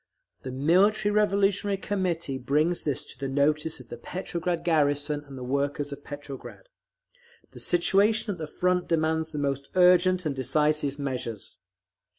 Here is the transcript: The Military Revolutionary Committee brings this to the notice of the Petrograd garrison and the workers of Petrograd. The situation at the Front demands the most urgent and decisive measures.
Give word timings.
The 0.41 0.51
Military 0.51 1.11
Revolutionary 1.11 1.77
Committee 1.77 2.39
brings 2.39 2.83
this 2.85 3.03
to 3.03 3.19
the 3.19 3.27
notice 3.27 3.79
of 3.79 3.89
the 3.89 3.97
Petrograd 3.99 4.63
garrison 4.63 5.23
and 5.27 5.37
the 5.37 5.43
workers 5.43 5.91
of 5.93 6.03
Petrograd. 6.03 6.69
The 7.51 7.59
situation 7.59 8.31
at 8.31 8.39
the 8.39 8.47
Front 8.47 8.87
demands 8.87 9.31
the 9.31 9.37
most 9.37 9.69
urgent 9.75 10.25
and 10.25 10.35
decisive 10.35 10.97
measures. 10.97 11.57